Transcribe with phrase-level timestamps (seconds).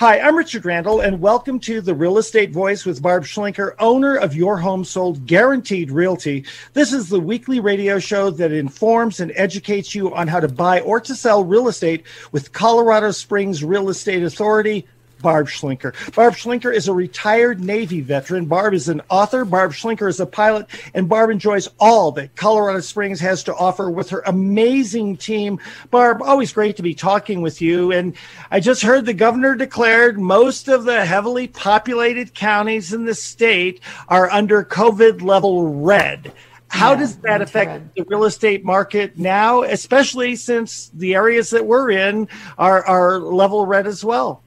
[0.00, 4.16] Hi, I'm Richard Randall, and welcome to the Real Estate Voice with Barb Schlinker, owner
[4.16, 6.46] of Your Home Sold Guaranteed Realty.
[6.72, 10.80] This is the weekly radio show that informs and educates you on how to buy
[10.80, 14.86] or to sell real estate with Colorado Springs Real Estate Authority,
[15.20, 15.94] Barb Schlinker.
[16.14, 18.46] Barb Schlinker is a retired Navy veteran.
[18.46, 19.44] Barb is an author.
[19.44, 20.66] Barb Schlinker is a pilot.
[20.94, 25.58] And Barb enjoys all that Colorado Springs has to offer with her amazing team.
[25.90, 27.92] Barb, always great to be talking with you.
[27.92, 28.16] And
[28.50, 33.80] I just heard the governor declared most of the heavily populated counties in the state
[34.08, 36.32] are under COVID level red.
[36.70, 41.66] How yeah, does that affect the real estate market now, especially since the areas that
[41.66, 42.28] we're in
[42.58, 44.44] are, are level red as well?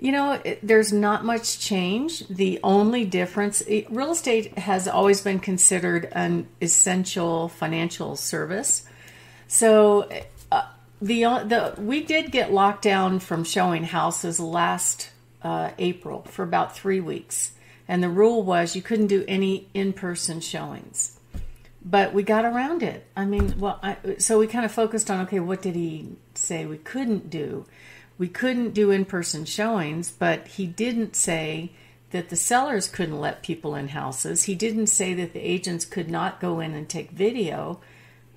[0.00, 2.26] You know, it, there's not much change.
[2.28, 8.84] The only difference, it, real estate has always been considered an essential financial service.
[9.48, 10.08] So,
[10.52, 10.62] uh,
[11.02, 15.10] the the we did get locked down from showing houses last
[15.42, 17.52] uh, April for about three weeks,
[17.88, 21.18] and the rule was you couldn't do any in-person showings.
[21.84, 23.06] But we got around it.
[23.16, 26.66] I mean, well, I, so we kind of focused on okay, what did he say
[26.66, 27.64] we couldn't do?
[28.18, 31.70] We couldn't do in person showings, but he didn't say
[32.10, 34.44] that the sellers couldn't let people in houses.
[34.44, 37.80] He didn't say that the agents could not go in and take video.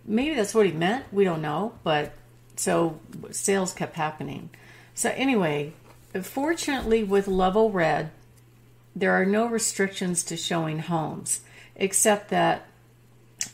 [0.05, 1.05] Maybe that's what he meant.
[1.11, 1.73] We don't know.
[1.83, 2.13] But
[2.55, 2.99] so
[3.31, 4.51] sales kept happening.
[4.93, 5.73] So, anyway,
[6.21, 8.11] fortunately, with Level Red,
[8.95, 11.41] there are no restrictions to showing homes,
[11.75, 12.67] except that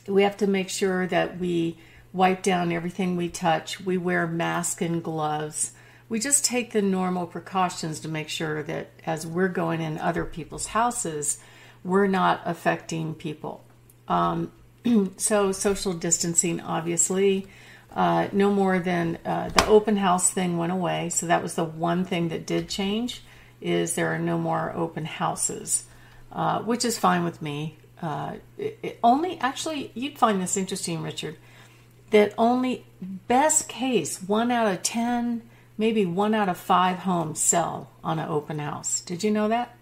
[0.08, 1.78] we have to make sure that we
[2.12, 3.80] wipe down everything we touch.
[3.80, 5.74] We wear masks and gloves
[6.10, 10.24] we just take the normal precautions to make sure that as we're going in other
[10.24, 11.40] people's houses,
[11.84, 13.64] we're not affecting people.
[14.08, 14.52] Um,
[15.18, 17.48] so, social distancing, obviously,
[17.94, 21.10] uh, no more than uh, the open house thing went away.
[21.10, 23.24] So, that was the one thing that did change
[23.60, 25.86] is there are no more open houses,
[26.32, 27.78] uh, which is fine with me.
[28.02, 31.38] Uh, it, it only, actually, you'd find this interesting, Richard,
[32.12, 35.42] that only best case, one out of 10
[35.78, 39.02] maybe one out of five homes sell on an open house.
[39.02, 39.78] Did you know that?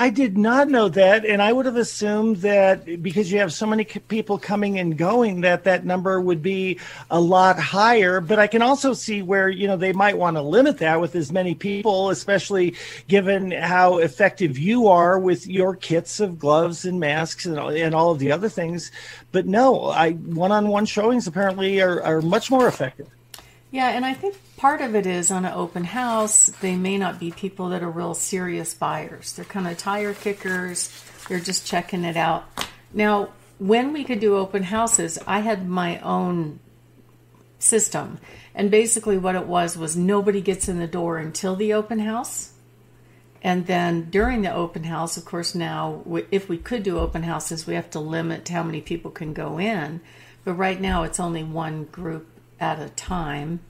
[0.00, 3.66] I did not know that, and I would have assumed that because you have so
[3.66, 6.78] many people coming and going, that that number would be
[7.10, 8.22] a lot higher.
[8.22, 11.14] But I can also see where you know they might want to limit that with
[11.16, 12.76] as many people, especially
[13.08, 18.10] given how effective you are with your kits of gloves and masks and, and all
[18.10, 18.90] of the other things.
[19.32, 23.08] But no, I one-on-one showings apparently are, are much more effective.
[23.72, 27.20] Yeah, and I think part of it is on an open house, they may not
[27.20, 29.32] be people that are real serious buyers.
[29.32, 30.90] They're kind of tire kickers,
[31.28, 32.44] they're just checking it out.
[32.92, 36.58] Now, when we could do open houses, I had my own
[37.60, 38.18] system.
[38.54, 42.52] And basically, what it was was nobody gets in the door until the open house.
[43.42, 47.66] And then during the open house, of course, now if we could do open houses,
[47.66, 50.00] we have to limit how many people can go in.
[50.44, 52.26] But right now, it's only one group
[52.60, 53.60] at a time.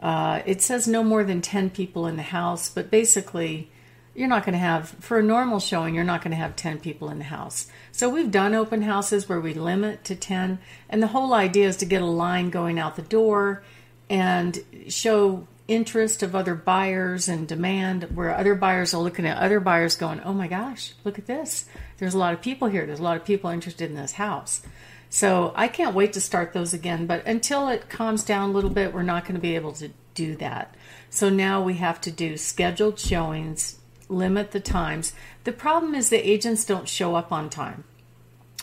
[0.00, 3.70] Uh, it says no more than 10 people in the house, but basically,
[4.14, 6.80] you're not going to have, for a normal showing, you're not going to have 10
[6.80, 7.68] people in the house.
[7.92, 10.58] So we've done open houses where we limit to 10,
[10.88, 13.62] and the whole idea is to get a line going out the door
[14.08, 14.58] and
[14.88, 19.96] show interest of other buyers and demand where other buyers are looking at other buyers
[19.96, 21.66] going, oh my gosh, look at this.
[21.98, 22.86] There's a lot of people here.
[22.86, 24.62] There's a lot of people interested in this house.
[25.10, 27.06] So I can't wait to start those again.
[27.06, 29.90] But until it calms down a little bit, we're not going to be able to
[30.14, 30.74] do that.
[31.10, 33.78] So now we have to do scheduled showings,
[34.08, 35.12] limit the times.
[35.44, 37.84] The problem is the agents don't show up on time.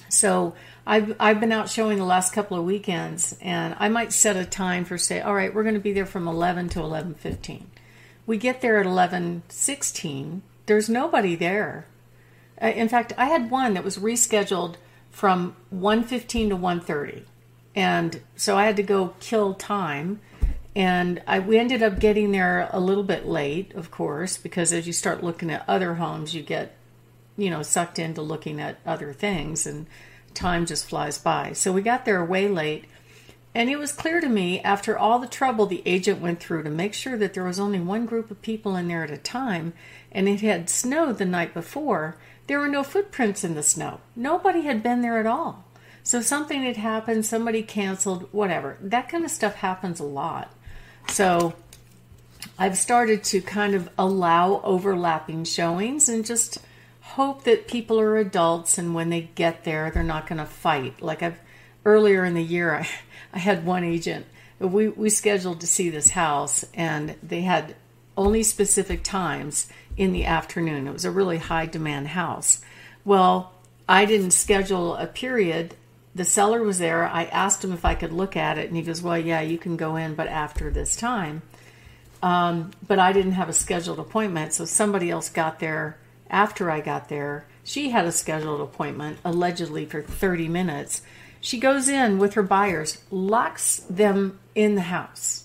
[0.10, 0.54] So
[0.86, 4.46] I've I've been out showing the last couple of weekends, and I might set a
[4.46, 7.64] time for say, all right, we're going to be there from 11 to 11:15.
[8.26, 10.42] We get there at 11:16.
[10.66, 11.88] There's nobody there.
[12.62, 14.76] Uh, in fact, I had one that was rescheduled
[15.14, 17.24] from 1.15 to 1.30
[17.76, 20.20] and so i had to go kill time.
[20.76, 24.88] And I, we ended up getting there a little bit late of course because as
[24.88, 26.76] you start looking at other homes you get
[27.38, 29.86] you know sucked into looking at other things and
[30.34, 31.54] time just flies by.
[31.54, 32.86] So we got there way late.
[33.56, 36.72] And it was clear to me after all the trouble the agent went through to
[36.72, 39.74] make sure that there was only one group of people in there at a time
[40.12, 42.18] and it had snowed the night before
[42.48, 44.00] there were no footprints in the snow.
[44.16, 45.66] Nobody had been there at all.
[46.04, 48.78] So something had happened, somebody canceled, whatever.
[48.82, 50.54] That kind of stuff happens a lot.
[51.08, 51.54] So
[52.60, 56.58] I've started to kind of allow overlapping showings and just
[57.02, 61.02] hope that people are adults and when they get there they're not going to fight.
[61.02, 61.40] Like I've
[61.86, 62.90] earlier in the year I,
[63.34, 64.26] I had one agent
[64.60, 67.76] we we scheduled to see this house and they had
[68.18, 69.68] only specific times
[69.98, 70.88] in the afternoon.
[70.88, 72.62] It was a really high demand house.
[73.06, 73.54] Well,
[73.88, 75.76] I didn't schedule a period.
[76.16, 77.06] The seller was there.
[77.06, 79.58] I asked him if I could look at it, and he goes, Well, yeah, you
[79.58, 81.42] can go in, but after this time.
[82.22, 85.98] Um, but I didn't have a scheduled appointment, so somebody else got there
[86.30, 87.46] after I got there.
[87.66, 91.02] She had a scheduled appointment, allegedly for 30 minutes.
[91.42, 95.44] She goes in with her buyers, locks them in the house.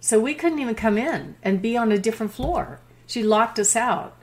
[0.00, 2.80] So we couldn't even come in and be on a different floor.
[3.06, 4.16] She locked us out.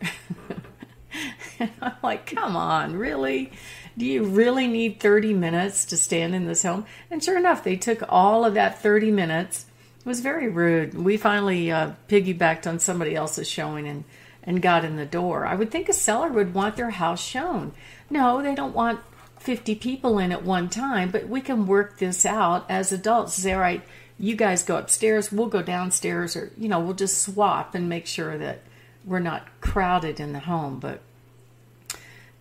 [1.59, 3.51] and I'm like, come on, really?
[3.97, 6.85] Do you really need 30 minutes to stand in this home?
[7.12, 9.65] And sure enough, they took all of that 30 minutes.
[10.00, 10.94] It was very rude.
[10.94, 14.03] We finally uh, piggybacked on somebody else's showing and,
[14.44, 15.45] and got in the door.
[15.45, 17.73] I would think a seller would want their house shown.
[18.09, 19.00] No, they don't want
[19.39, 23.33] 50 people in at one time, but we can work this out as adults.
[23.33, 23.83] Say, all right,
[24.19, 28.07] you guys go upstairs, we'll go downstairs, or, you know, we'll just swap and make
[28.07, 28.61] sure that
[29.05, 30.79] we're not crowded in the home.
[30.79, 31.01] But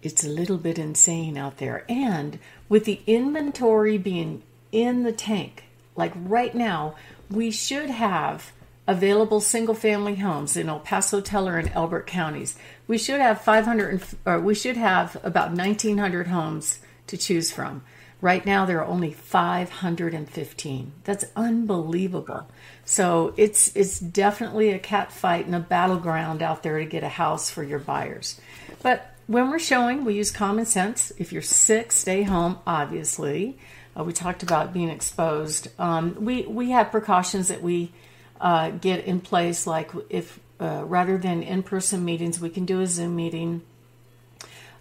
[0.03, 1.85] it's a little bit insane out there.
[1.89, 2.39] And
[2.69, 4.43] with the inventory being
[4.73, 5.65] in the tank,
[5.97, 6.95] like right now,
[7.31, 8.53] we should have
[8.87, 12.57] available single family homes in El Paso, Teller, and Elbert counties.
[12.87, 17.83] We should have 500 or we should have about 1900 homes to choose from.
[18.21, 20.93] Right now there are only 515.
[21.05, 22.49] That's unbelievable.
[22.85, 27.09] So it's it's definitely a cat fight and a battleground out there to get a
[27.09, 28.41] house for your buyers.
[28.83, 31.13] But when we're showing, we use common sense.
[31.19, 33.59] If you're sick, stay home, obviously.
[33.99, 35.69] Uh, we talked about being exposed.
[35.79, 37.93] Um, we, we have precautions that we
[38.41, 42.81] uh, get in place, like if uh, rather than in person meetings, we can do
[42.81, 43.63] a Zoom meeting.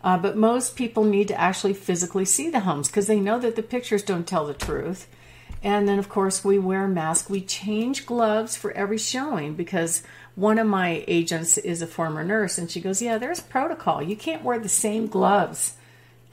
[0.05, 3.55] Uh, but most people need to actually physically see the homes because they know that
[3.55, 5.07] the pictures don't tell the truth.
[5.63, 7.27] And then, of course, we wear a mask.
[7.27, 10.03] We change gloves for every showing because
[10.35, 14.03] one of my agents is a former nurse and she goes, Yeah, there's protocol.
[14.03, 15.73] You can't wear the same gloves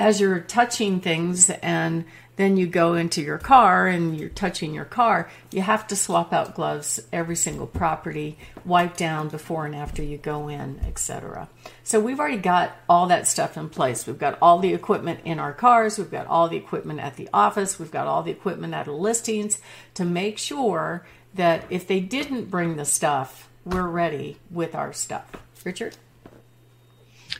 [0.03, 2.05] as you're touching things and
[2.35, 5.31] then you go into your car and you're touching your car.
[5.53, 10.19] You have to swap out gloves every single property, wipe down before and after you
[10.19, 11.49] go in, etc.
[11.85, 14.05] So we've already got all that stuff in place.
[14.05, 17.29] We've got all the equipment in our cars, we've got all the equipment at the
[17.33, 19.61] office, we've got all the equipment at the listings
[19.95, 25.31] to make sure that if they didn't bring the stuff, we're ready with our stuff.
[25.65, 25.97] Richard?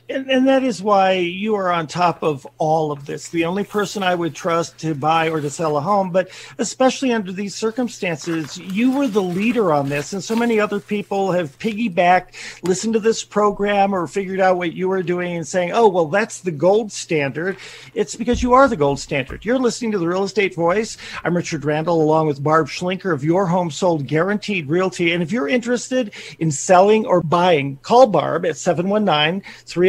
[0.09, 3.29] And, and, that is why you are on top of all of this.
[3.29, 7.13] The only person I would trust to buy or to sell a home, but especially
[7.13, 10.11] under these circumstances, you were the leader on this.
[10.11, 14.73] And so many other people have piggybacked, listened to this program, or figured out what
[14.73, 17.55] you were doing and saying, oh, well, that's the gold standard.
[17.93, 19.45] It's because you are the gold standard.
[19.45, 20.97] You're listening to the Real Estate Voice.
[21.23, 25.13] I'm Richard Randall, along with Barb Schlinker of Your Home Sold Guaranteed Realty.
[25.13, 29.41] And if you're interested in selling or buying, call Barb at 719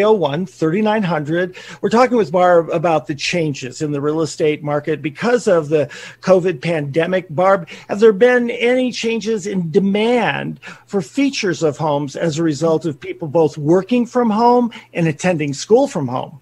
[0.04, 1.56] 301 3900.
[1.80, 5.86] We're talking with Barb about the changes in the real estate market because of the
[6.20, 7.26] COVID pandemic.
[7.30, 12.84] Barb, have there been any changes in demand for features of homes as a result
[12.84, 16.38] of people both working from home and attending school from home?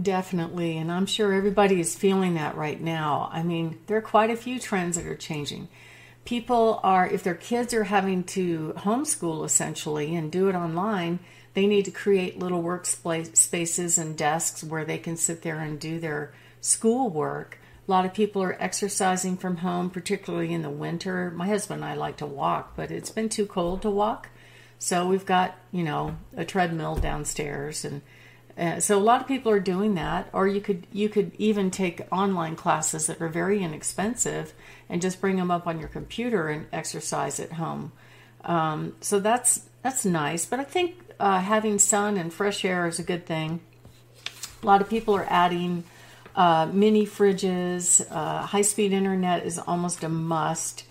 [0.00, 0.76] Definitely.
[0.76, 3.30] And I'm sure everybody is feeling that right now.
[3.32, 5.68] I mean, there are quite a few trends that are changing.
[6.26, 11.18] People are, if their kids are having to homeschool essentially and do it online,
[11.54, 15.80] they need to create little work spaces and desks where they can sit there and
[15.80, 17.58] do their schoolwork.
[17.86, 21.30] A lot of people are exercising from home, particularly in the winter.
[21.32, 24.28] My husband and I like to walk, but it's been too cold to walk.
[24.78, 28.02] So we've got, you know, a treadmill downstairs and
[28.60, 31.70] uh, so a lot of people are doing that or you could you could even
[31.70, 34.52] take online classes that are very inexpensive
[34.88, 37.90] and just bring them up on your computer and exercise at home.
[38.44, 42.98] Um, so that's that's nice, but I think uh, having sun and fresh air is
[42.98, 43.60] a good thing.
[44.62, 45.84] A lot of people are adding
[46.34, 48.04] uh, mini fridges.
[48.10, 50.84] Uh, high speed internet is almost a must.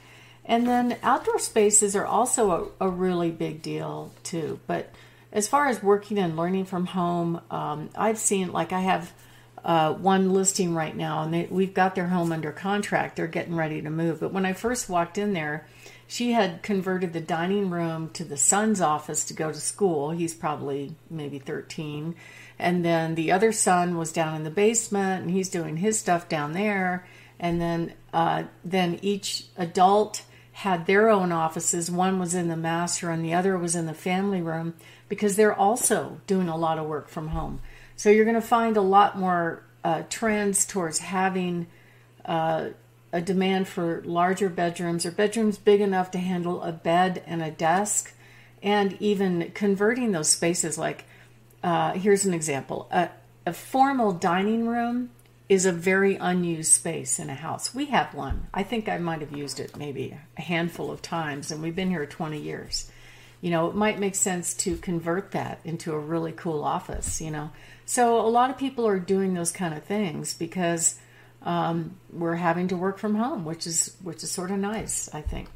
[0.45, 4.59] And then outdoor spaces are also a, a, really big deal too.
[4.65, 4.91] But
[5.31, 9.13] as far as working and learning from home, um, I've seen like I have
[9.63, 13.15] uh, one listing right now, and they, we've got their home under contract.
[13.15, 14.19] They're getting ready to move.
[14.19, 15.67] But when I first walked in there,
[16.07, 20.09] she had converted the dining room to the son's office to go to school.
[20.09, 22.15] He's probably maybe 13.
[22.57, 26.27] And then the other son was down in the basement and he's doing his stuff
[26.27, 27.05] down there.
[27.39, 31.91] And then uh, then each adult had their own offices.
[31.91, 34.73] One was in the master and the other was in the family room
[35.09, 37.61] because they're also doing a lot of work from home.
[37.99, 41.67] So you're going to find a lot more uh, trends towards having
[42.23, 42.69] uh,
[43.11, 47.51] a demand for larger bedrooms or bedrooms big enough to handle a bed and a
[47.51, 48.13] desk
[48.63, 50.77] and even converting those spaces.
[50.77, 51.03] Like,
[51.61, 53.09] uh, here's an example a,
[53.45, 55.09] a formal dining room
[55.49, 57.75] is a very unused space in a house.
[57.75, 58.47] We have one.
[58.53, 61.89] I think I might have used it maybe a handful of times, and we've been
[61.89, 62.89] here 20 years.
[63.41, 67.31] You know, it might make sense to convert that into a really cool office, you
[67.31, 67.51] know.
[67.85, 70.99] So a lot of people are doing those kind of things because
[71.43, 75.21] um, we're having to work from home, which is which is sort of nice, I
[75.21, 75.47] think.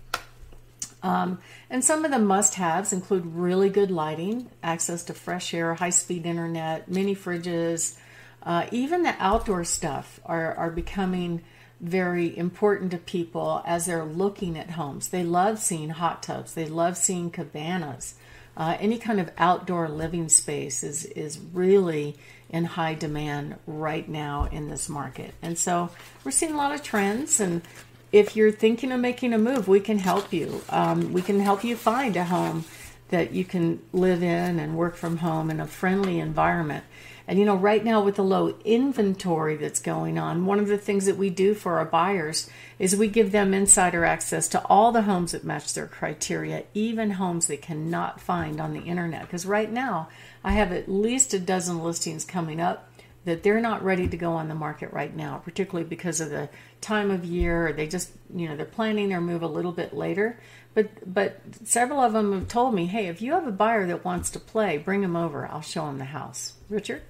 [1.04, 6.26] Um, and some of the must-haves include really good lighting, access to fresh air, high-speed
[6.26, 7.98] internet, mini fridges,
[8.42, 11.42] uh, even the outdoor stuff are, are becoming
[11.84, 15.10] very important to people as they're looking at homes.
[15.10, 18.16] They love seeing hot tubs, they love seeing cabanas.
[18.56, 22.16] Uh, any kind of outdoor living space is, is really
[22.50, 25.34] in high demand right now in this market.
[25.42, 25.90] And so
[26.24, 27.40] we're seeing a lot of trends.
[27.40, 27.64] And
[28.12, 30.62] if you're thinking of making a move, we can help you.
[30.70, 32.64] Um, we can help you find a home
[33.10, 36.86] that you can live in and work from home in a friendly environment.
[37.28, 40.78] And you know, right now with the low inventory that's going on, one of the
[40.78, 42.50] things that we do for our buyers
[42.80, 47.12] is we give them insider access to all the homes that match their criteria, even
[47.12, 49.22] homes they cannot find on the internet.
[49.22, 50.10] Because right now,
[50.44, 52.90] I have at least a dozen listings coming up
[53.26, 56.50] that they're not ready to go on the market right now, particularly because of the
[56.82, 57.72] time of year.
[57.72, 60.40] They just, you know, they're planning their move a little bit later.
[60.74, 64.04] But but several of them have told me, hey, if you have a buyer that
[64.04, 65.48] wants to play, bring them over.
[65.48, 66.54] I'll show them the house.
[66.70, 67.04] Richard.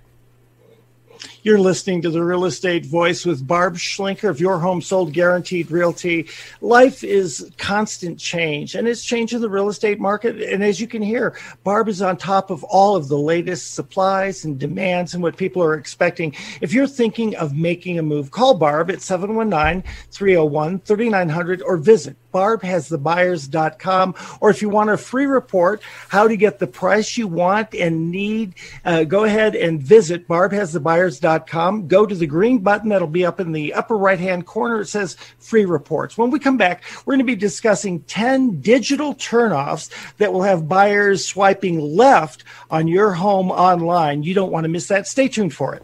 [1.44, 5.72] You're listening to the Real Estate Voice with Barb Schlinker of Your Home Sold Guaranteed
[5.72, 6.30] Realty.
[6.62, 10.42] Life is constant change and it's changing the real estate market.
[10.42, 14.46] And as you can hear, Barb is on top of all of the latest supplies
[14.46, 16.34] and demands and what people are expecting.
[16.62, 22.16] If you're thinking of making a move, call Barb at 719 301 3900 or visit
[22.34, 24.16] barbhasthebuyers.com.
[24.42, 28.12] Or if you want a free report, how to get the price you want and
[28.12, 31.88] need, uh, go ahead and visit barbhasthebuyers.com.
[31.88, 34.82] Go to the green button that'll be up in the upper right hand corner.
[34.82, 36.18] It says free reports.
[36.18, 40.68] When we come back, we're going to be discussing 10 digital turnoffs that will have
[40.68, 44.24] buyers swiping left on your home online.
[44.24, 45.08] You don't want to miss that.
[45.08, 45.84] Stay tuned for it.